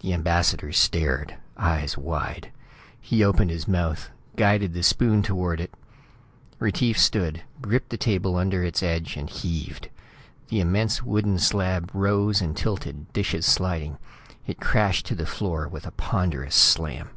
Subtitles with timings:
[0.00, 2.50] The ambassador stared, eyes wide.
[3.00, 5.72] He opened his mouth, guided the spoon toward it
[6.58, 9.90] Retief stood, gripped the table under its edge and heaved.
[10.48, 13.98] The immense wooden slab rose and tilted, dishes sliding.
[14.44, 17.10] It crashed to the floor with a ponderous slam.